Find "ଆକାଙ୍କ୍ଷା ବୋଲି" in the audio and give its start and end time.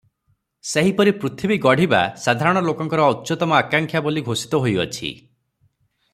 3.59-4.25